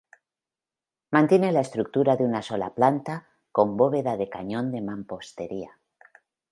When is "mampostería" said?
4.81-5.79